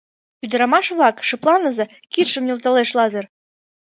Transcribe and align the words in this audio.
—Ӱдырамаш-влак, 0.43 1.15
шыпланыза!— 1.27 1.85
кидшым 2.13 2.43
нӧлталеш 2.45 2.89
Лазыр. 2.97 3.25